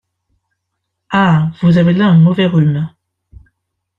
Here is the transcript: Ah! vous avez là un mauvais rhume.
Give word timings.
Ah! 1.11 1.51
vous 1.61 1.77
avez 1.77 1.93
là 1.93 2.07
un 2.07 2.17
mauvais 2.17 2.47
rhume. 2.47 2.89